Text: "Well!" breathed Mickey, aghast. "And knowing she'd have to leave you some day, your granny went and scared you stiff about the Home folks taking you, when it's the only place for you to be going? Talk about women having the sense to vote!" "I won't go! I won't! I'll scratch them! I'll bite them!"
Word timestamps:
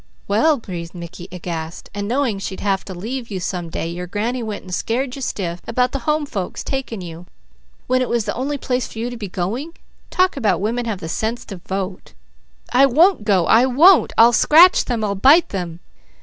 "Well!" 0.27 0.57
breathed 0.57 0.95
Mickey, 0.95 1.27
aghast. 1.31 1.91
"And 1.93 2.07
knowing 2.07 2.39
she'd 2.39 2.61
have 2.61 2.83
to 2.85 2.95
leave 2.95 3.29
you 3.29 3.39
some 3.39 3.69
day, 3.69 3.87
your 3.87 4.07
granny 4.07 4.41
went 4.41 4.63
and 4.63 4.73
scared 4.73 5.15
you 5.15 5.21
stiff 5.21 5.61
about 5.67 5.91
the 5.91 5.99
Home 6.09 6.25
folks 6.25 6.63
taking 6.63 7.01
you, 7.01 7.27
when 7.85 8.01
it's 8.01 8.25
the 8.25 8.33
only 8.33 8.57
place 8.57 8.87
for 8.87 8.97
you 8.97 9.11
to 9.11 9.15
be 9.17 9.27
going? 9.29 9.73
Talk 10.09 10.35
about 10.35 10.59
women 10.59 10.85
having 10.85 11.01
the 11.01 11.07
sense 11.09 11.45
to 11.45 11.57
vote!" 11.57 12.13
"I 12.73 12.87
won't 12.87 13.25
go! 13.25 13.45
I 13.45 13.67
won't! 13.67 14.11
I'll 14.17 14.33
scratch 14.33 14.85
them! 14.85 15.03
I'll 15.03 15.13
bite 15.13 15.49
them!" 15.49 15.79